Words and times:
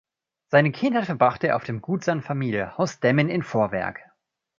Seine 0.47 0.71
Kindheit 0.71 1.05
verbrachte 1.05 1.45
er 1.49 1.57
auf 1.57 1.63
dem 1.63 1.79
Gut 1.79 2.03
seiner 2.03 2.23
Familie, 2.23 2.75
Haus 2.75 2.99
Demmin 2.99 3.29
in 3.29 3.43
Vorwerk. 3.43 3.99